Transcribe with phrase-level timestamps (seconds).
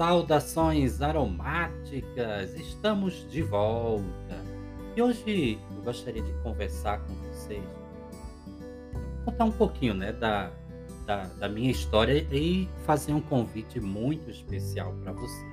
[0.00, 4.42] Saudações aromáticas, estamos de volta.
[4.96, 7.62] E hoje eu gostaria de conversar com vocês,
[9.26, 10.52] contar um pouquinho né, da,
[11.04, 15.46] da, da minha história e fazer um convite muito especial para você.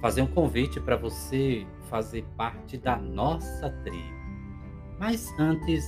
[0.00, 4.12] Fazer um convite para você fazer parte da nossa tribo.
[4.98, 5.84] Mas antes,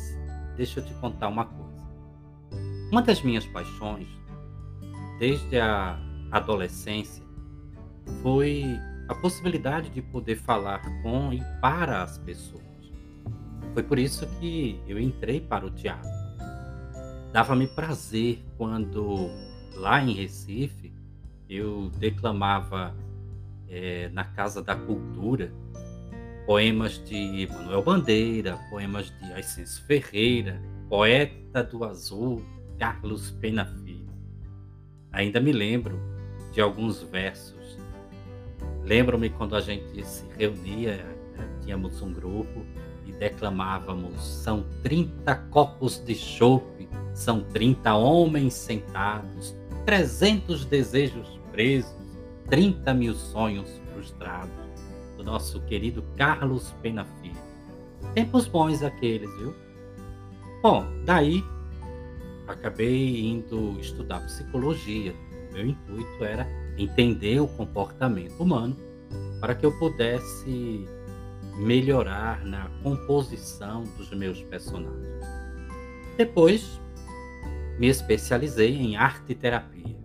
[0.57, 1.89] deixa eu te contar uma coisa.
[2.93, 4.07] Uma das minhas paixões,
[5.19, 5.99] desde a
[6.39, 7.25] adolescência
[8.23, 8.65] foi
[9.09, 12.63] a possibilidade de poder falar com e para as pessoas.
[13.73, 16.11] Foi por isso que eu entrei para o teatro.
[17.33, 19.31] Dava-me prazer quando,
[19.75, 20.93] lá em Recife,
[21.49, 22.95] eu declamava
[23.69, 25.53] é, na Casa da Cultura
[26.47, 32.43] poemas de Manuel Bandeira, poemas de Ascenso Ferreira, poeta do azul,
[32.79, 34.13] Carlos Pena Filho.
[35.11, 36.14] Ainda me lembro
[36.55, 37.77] de alguns versos.
[38.85, 41.05] Lembro-me quando a gente se reunia,
[41.37, 42.65] né, tínhamos um grupo
[43.05, 51.93] e declamávamos: são 30 copos de chope, são 30 homens sentados, 300 desejos presos,
[52.49, 54.53] 30 mil sonhos frustrados.
[55.17, 57.35] Do nosso querido Carlos Pena Filho.
[58.15, 59.55] Tempos bons aqueles, viu?
[60.63, 61.43] Bom, daí
[62.47, 65.15] acabei indo estudar psicologia
[65.55, 68.77] meu intuito era entender o comportamento humano
[69.41, 70.87] para que eu pudesse
[71.57, 75.25] melhorar na composição dos meus personagens.
[76.17, 76.81] Depois,
[77.79, 79.97] me especializei em arte terapia.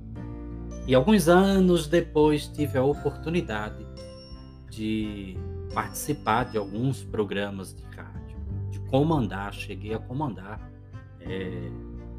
[0.88, 3.86] E alguns anos depois tive a oportunidade
[4.70, 5.38] de
[5.74, 8.38] participar de alguns programas de rádio,
[8.72, 10.72] de comandar, cheguei a comandar
[11.22, 11.70] é,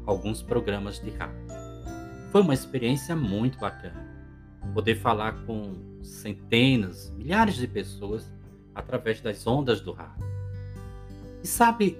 [0.05, 1.60] alguns programas de rádio.
[2.31, 4.07] Foi uma experiência muito bacana.
[4.73, 8.31] Poder falar com centenas, milhares de pessoas
[8.73, 10.25] através das ondas do rádio.
[11.43, 11.97] E sabe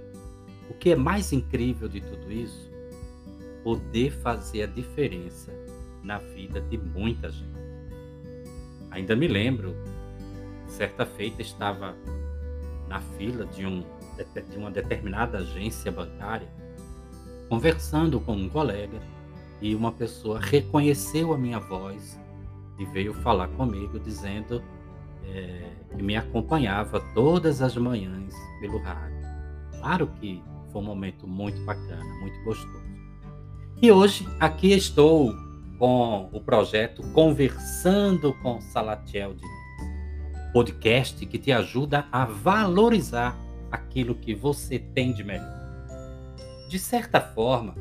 [0.70, 2.72] o que é mais incrível de tudo isso?
[3.62, 5.52] Poder fazer a diferença
[6.02, 7.52] na vida de muita gente.
[8.90, 9.76] Ainda me lembro,
[10.66, 11.94] certa feita estava
[12.88, 13.84] na fila de, um,
[14.50, 16.48] de uma determinada agência bancária,
[17.50, 18.98] conversando com um colega
[19.62, 22.20] e uma pessoa reconheceu a minha voz
[22.80, 24.62] e veio falar comigo dizendo
[25.26, 29.22] é, que me acompanhava todas as manhãs pelo rádio.
[29.80, 30.42] Claro que
[30.72, 32.82] foi um momento muito bacana, muito gostoso.
[33.82, 35.34] E hoje aqui estou
[35.78, 43.38] com o projeto Conversando com Salatiel Diniz, podcast que te ajuda a valorizar
[43.72, 45.62] aquilo que você tem de melhor.
[46.70, 47.76] De certa forma,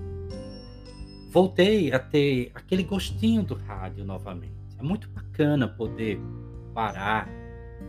[1.30, 4.52] voltei a ter aquele gostinho do rádio novamente.
[4.78, 6.20] É muito bacana poder
[6.74, 7.28] parar,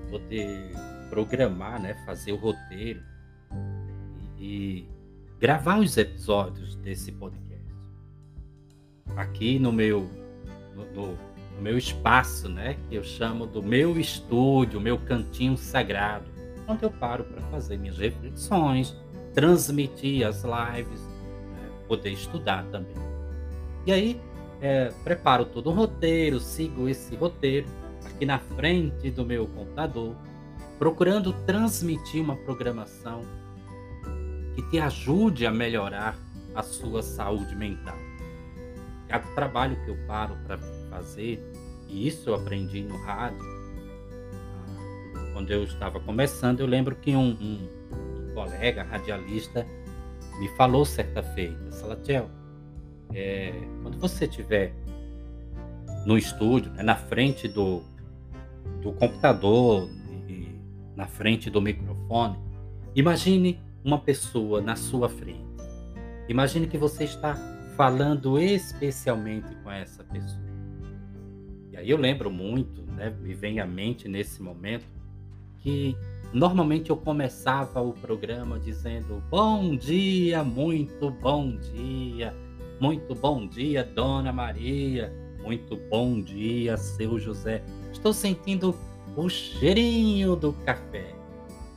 [0.09, 0.71] poder
[1.09, 3.01] programar, né, fazer o roteiro
[4.39, 4.87] e,
[5.39, 7.65] gravar os episódios desse podcast.
[9.15, 10.07] Aqui no meu
[10.75, 10.85] no,
[11.55, 16.25] no meu espaço, né, que eu chamo do meu estúdio, meu cantinho sagrado,
[16.67, 18.95] onde eu paro para fazer minhas reflexões,
[19.33, 23.10] transmitir as lives, né, poder estudar também.
[23.85, 24.21] E aí,
[24.61, 27.67] é, preparo todo um roteiro, sigo esse roteiro
[28.05, 30.15] aqui na frente do meu computador,
[30.77, 33.23] procurando transmitir uma programação
[34.55, 36.17] que te ajude a melhorar
[36.53, 37.97] a sua saúde mental.
[39.07, 40.57] Cada trabalho que eu paro para
[40.89, 41.43] fazer,
[41.87, 43.43] e isso eu aprendi no rádio,
[44.55, 49.65] ah, quando eu estava começando, eu lembro que um, um, um colega radialista
[50.39, 52.29] me falou certa feita, Salatiel,
[53.13, 54.73] é, quando você estiver
[56.05, 57.81] no estúdio, né, na frente do,
[58.81, 59.89] do computador,
[60.27, 60.55] e
[60.95, 62.37] na frente do microfone,
[62.95, 65.45] imagine uma pessoa na sua frente.
[66.27, 67.35] Imagine que você está
[67.75, 70.51] falando especialmente com essa pessoa.
[71.71, 74.85] E aí eu lembro muito, né, me vem à mente nesse momento,
[75.59, 75.95] que
[76.33, 82.33] normalmente eu começava o programa dizendo bom dia, muito bom dia,
[82.81, 85.13] muito bom dia, Dona Maria,
[85.43, 87.63] muito bom dia, seu José.
[87.91, 88.75] Estou sentindo
[89.15, 91.13] o cheirinho do café.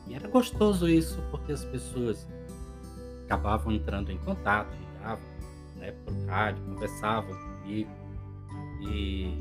[0.06, 2.26] E era gostoso isso, porque as pessoas
[3.26, 5.24] acabavam entrando em contato, ligavam
[5.76, 7.90] né, para o rádio, conversavam comigo.
[8.88, 9.36] E,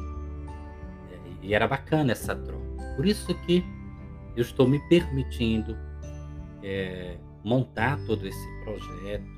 [1.42, 2.96] e era bacana essa troca.
[2.98, 3.64] Por isso que
[4.36, 5.78] eu estou me permitindo
[6.62, 9.33] é, montar todo esse projeto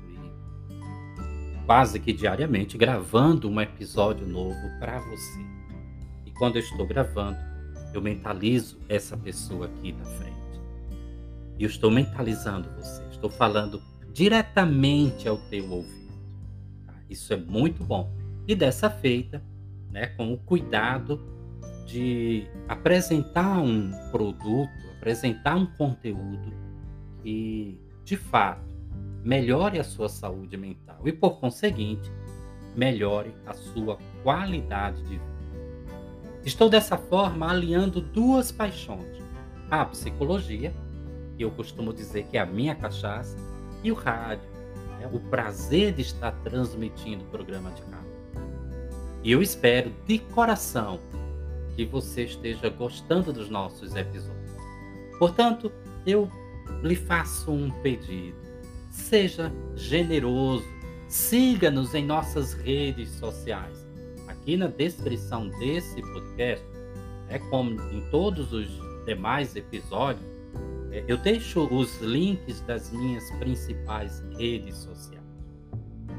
[1.66, 5.40] quase que diariamente gravando um episódio novo para você.
[6.24, 7.36] E quando eu estou gravando,
[7.92, 10.36] eu mentalizo essa pessoa aqui na frente.
[11.58, 13.82] E eu estou mentalizando você, estou falando
[14.12, 16.14] diretamente ao teu ouvido.
[16.86, 16.94] Tá?
[17.10, 18.14] Isso é muito bom.
[18.46, 19.42] E dessa feita,
[19.90, 21.20] né, com o cuidado
[21.84, 26.52] de apresentar um produto, apresentar um conteúdo
[27.22, 28.75] que, de fato,
[29.26, 32.12] melhore a sua saúde mental e, por conseguinte,
[32.76, 35.36] melhore a sua qualidade de vida.
[36.44, 39.20] Estou dessa forma alinhando duas paixões:
[39.68, 40.72] a psicologia,
[41.36, 43.36] que eu costumo dizer que é a minha cachaça,
[43.82, 44.48] e o rádio,
[45.00, 45.10] né?
[45.12, 48.06] o prazer de estar transmitindo o programa de rádio.
[49.24, 51.00] E eu espero de coração
[51.74, 54.52] que você esteja gostando dos nossos episódios.
[55.18, 55.72] Portanto,
[56.06, 56.30] eu
[56.80, 58.45] lhe faço um pedido.
[58.96, 60.64] Seja generoso,
[61.06, 63.86] siga-nos em nossas redes sociais.
[64.26, 66.66] Aqui na descrição desse podcast,
[67.28, 68.66] é como em todos os
[69.04, 70.26] demais episódios,
[70.90, 75.22] é, eu deixo os links das minhas principais redes sociais.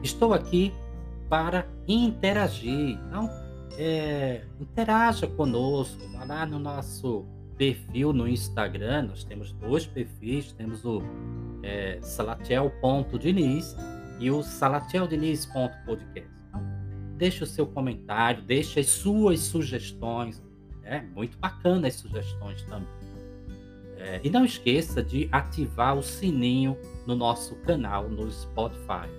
[0.01, 0.71] Estou aqui
[1.27, 2.97] para interagir.
[3.07, 3.29] Então,
[3.77, 7.25] é, interaja conosco, vá lá no nosso
[7.57, 9.07] perfil no Instagram.
[9.09, 11.01] Nós temos dois perfis, temos o
[11.63, 13.75] é, salatiel.diniz
[14.19, 16.29] e o salatieldiniz.podcast.
[16.47, 16.61] Então,
[17.17, 20.41] deixe o seu comentário, deixe as suas sugestões.
[20.83, 22.87] É muito bacana as sugestões também.
[23.97, 29.09] É, e não esqueça de ativar o sininho no nosso canal no Spotify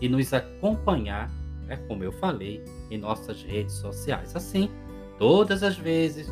[0.00, 1.30] e nos acompanhar,
[1.66, 4.34] né, como eu falei, em nossas redes sociais.
[4.34, 4.70] Assim,
[5.18, 6.28] todas as vezes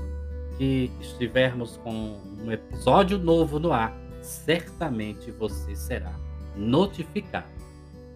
[0.59, 6.13] que estivermos com um episódio novo no ar, certamente você será
[6.57, 7.47] notificado.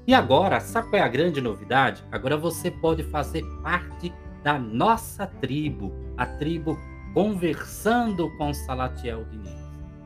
[0.07, 2.03] E agora, sabe qual é a grande novidade?
[2.11, 4.13] Agora você pode fazer parte
[4.43, 6.79] da nossa tribo, a tribo
[7.13, 9.59] Conversando com Salatiel Diniz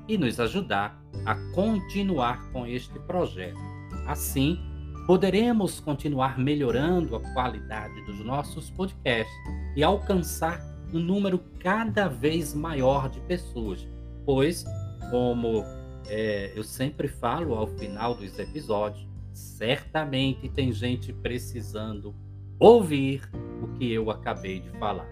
[0.09, 3.59] e nos ajudar a continuar com este projeto.
[4.07, 4.59] Assim,
[5.07, 9.33] poderemos continuar melhorando a qualidade dos nossos podcasts
[9.77, 10.61] e alcançar
[10.93, 13.87] um número cada vez maior de pessoas,
[14.25, 14.65] pois,
[15.11, 15.65] como
[16.09, 22.15] é, eu sempre falo ao final dos episódios, certamente tem gente precisando
[22.59, 23.29] ouvir
[23.63, 25.09] o que eu acabei de falar.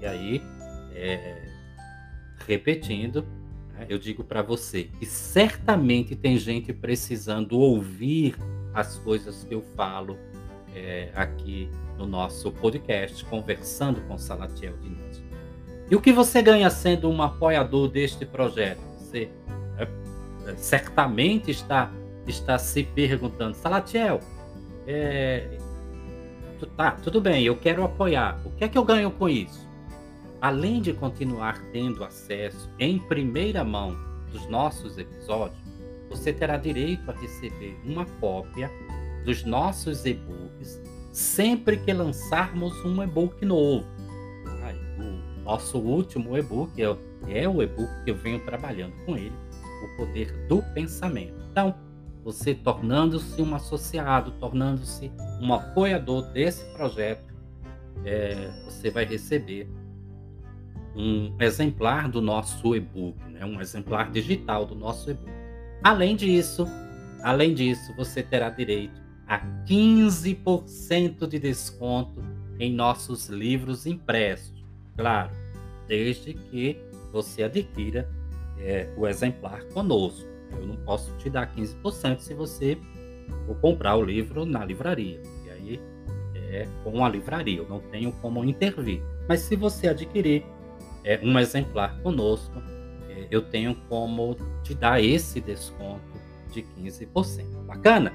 [0.00, 0.42] E aí,
[0.94, 1.48] é,
[2.46, 3.26] repetindo,
[3.76, 3.86] né?
[3.88, 8.34] Eu digo para você que certamente tem gente precisando ouvir
[8.72, 10.18] as coisas que eu falo
[10.74, 15.22] é, aqui no nosso podcast, conversando com Salatiel Diniz.
[15.90, 18.80] E o que você ganha sendo um apoiador deste projeto?
[18.98, 19.30] Você
[20.56, 21.90] certamente está,
[22.26, 24.20] está se perguntando, Salatiel,
[24.86, 25.58] é,
[26.76, 28.40] tá, tudo bem, eu quero apoiar.
[28.44, 29.66] O que é que eu ganho com isso?
[30.40, 33.96] além de continuar tendo acesso em primeira mão
[34.30, 35.58] dos nossos episódios,
[36.08, 38.70] você terá direito a receber uma cópia
[39.24, 40.80] dos nossos e-books
[41.12, 43.86] sempre que lançarmos um e-book novo.
[44.98, 46.96] O nosso último e-book é,
[47.28, 49.32] é o e-book que eu venho trabalhando com ele,
[49.86, 51.34] O Poder do Pensamento.
[51.50, 51.74] Então,
[52.24, 57.34] você tornando-se um associado, tornando-se um apoiador desse projeto,
[58.04, 59.68] é, você vai receber
[60.94, 63.44] um exemplar do nosso e-book, né?
[63.44, 65.30] um exemplar digital do nosso e-book.
[65.84, 66.66] Além disso,
[67.22, 72.24] além disso, você terá direito a 15% de desconto
[72.58, 74.64] em nossos livros impressos.
[74.96, 75.30] Claro,
[75.86, 76.76] desde que
[77.12, 78.08] você adquira
[78.58, 80.26] é, o exemplar conosco.
[80.52, 82.78] Eu não posso te dar 15% se você
[83.46, 85.20] for comprar o livro na livraria.
[85.44, 85.80] E aí
[86.34, 89.02] é com a livraria, eu não tenho como intervir.
[89.28, 90.44] Mas se você adquirir
[91.04, 92.62] é, um exemplar conosco,
[93.08, 96.00] é, eu tenho como te dar esse desconto
[96.52, 97.64] de 15%.
[97.66, 98.12] Bacana?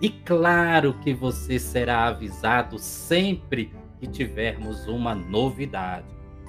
[0.00, 6.06] E claro que você será avisado sempre que tivermos uma novidade.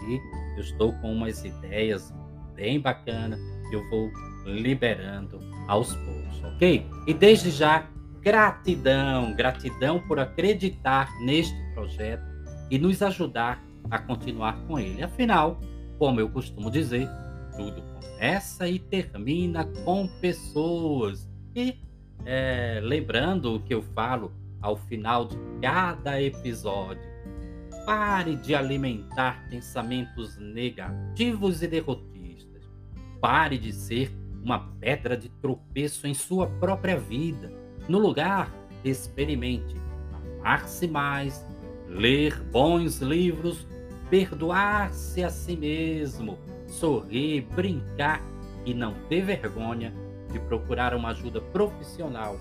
[0.08, 0.20] E
[0.56, 2.14] eu estou com umas ideias
[2.56, 3.40] bem bacanas
[3.70, 4.12] que eu vou
[4.46, 6.86] liberando aos poucos, ok?
[7.08, 7.88] E desde já,
[8.22, 12.24] gratidão, gratidão por acreditar neste projeto
[12.70, 15.04] e nos ajudar a continuar com ele.
[15.04, 15.60] Afinal,
[15.98, 17.08] como eu costumo dizer,
[17.56, 21.30] tudo começa e termina com pessoas.
[21.56, 21.80] E
[22.26, 24.32] é, lembrando o que eu falo
[24.62, 27.02] ao final de cada episódio,
[27.86, 32.11] pare de alimentar pensamentos negativos e derrotistas.
[33.22, 34.12] Pare de ser
[34.44, 37.54] uma pedra de tropeço em sua própria vida.
[37.88, 38.52] No lugar,
[38.84, 39.76] experimente
[40.40, 41.46] amar-se mais,
[41.88, 43.68] ler bons livros,
[44.10, 48.22] perdoar-se a si mesmo, sorrir, brincar
[48.66, 49.94] e não ter vergonha
[50.32, 52.38] de procurar uma ajuda profissional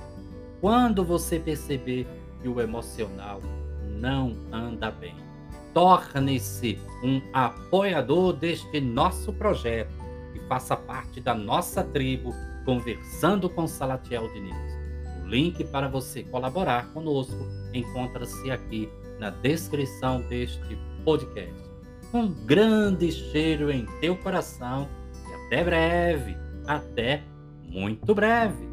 [0.63, 2.07] quando você perceber
[2.41, 3.43] que o emocional
[4.01, 5.15] não anda bem.
[5.75, 10.00] Torne-se um apoiador deste nosso projeto
[10.51, 14.57] faça parte da nossa tribo Conversando com Salatiel Diniz.
[15.23, 18.91] O link para você colaborar conosco encontra-se aqui
[19.21, 21.55] na descrição deste podcast.
[22.13, 24.89] Um grande cheiro em teu coração
[25.29, 27.23] e até breve, até
[27.63, 28.70] muito breve.